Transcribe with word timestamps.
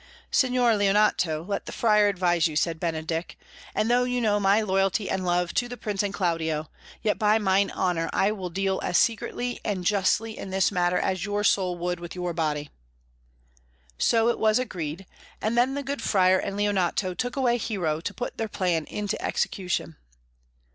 "Signor 0.31 0.77
Leonato, 0.77 1.43
let 1.47 1.67
the 1.67 1.71
Friar 1.71 2.07
advise 2.07 2.47
you," 2.47 2.55
said 2.55 2.79
Benedick. 2.79 3.37
"And 3.75 3.87
though 3.87 4.03
you 4.03 4.19
know 4.19 4.39
my 4.39 4.59
loyalty 4.61 5.07
and 5.07 5.23
love 5.23 5.53
to 5.53 5.69
the 5.69 5.77
Prince 5.77 6.01
and 6.01 6.11
Claudio, 6.11 6.71
yet 7.03 7.19
by 7.19 7.37
mine 7.37 7.69
honour 7.69 8.09
I 8.11 8.31
will 8.31 8.49
deal 8.49 8.79
as 8.81 8.97
secretly 8.97 9.59
and 9.63 9.85
justly 9.85 10.35
in 10.39 10.49
this 10.49 10.71
matter 10.71 10.97
as 10.97 11.23
your 11.23 11.43
soul 11.43 11.77
would 11.77 11.99
with 11.99 12.15
your 12.15 12.33
body." 12.33 12.71
So 13.99 14.27
it 14.29 14.39
was 14.39 14.57
agreed, 14.57 15.05
and 15.39 15.55
then 15.55 15.75
the 15.75 15.83
good 15.83 16.01
Friar 16.01 16.39
and 16.39 16.57
Leonato 16.57 17.13
took 17.13 17.35
away 17.35 17.57
Hero 17.57 18.01
to 18.01 18.11
put 18.15 18.37
their 18.37 18.47
plan 18.49 18.85
into 18.85 19.23
execution. 19.23 19.97